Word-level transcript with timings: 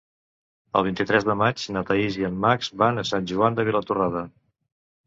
El 0.79 0.85
vint-i-tres 0.87 1.27
de 1.27 1.35
maig 1.41 1.67
na 1.77 1.83
Thaís 1.91 2.19
i 2.23 2.27
en 2.31 2.41
Max 2.47 2.73
van 2.85 2.99
a 2.99 3.07
Sant 3.13 3.31
Joan 3.35 3.61
de 3.63 3.69
Vilatorrada. 3.71 4.27